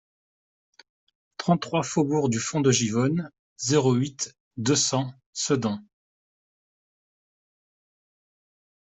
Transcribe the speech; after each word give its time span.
trente-trois 1.37 1.83
faubourg 1.83 2.29
du 2.29 2.39
Fond 2.39 2.59
de 2.61 2.71
Givonne, 2.71 3.29
zéro 3.59 3.93
huit, 3.93 4.35
deux 4.57 4.75
cents, 4.75 5.13
Sedan 5.31 5.79